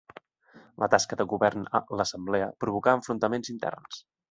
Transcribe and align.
La 0.83 0.87
tasca 0.93 1.19
de 1.19 1.27
govern 1.33 1.67
a 1.79 1.83
l'Assemblea 2.01 2.49
provocà 2.65 2.97
enfrontaments 3.01 3.55
interns. 3.57 4.05